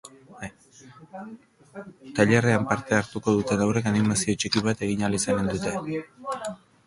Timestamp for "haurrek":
3.65-3.89